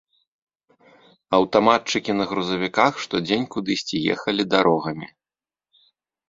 Аўтаматчыкі 1.37 2.11
на 2.19 2.25
грузавіках 2.31 2.93
штодзень 3.05 3.45
кудысьці 3.57 3.97
ехалі 4.15 4.43
дарогамі. 4.57 5.07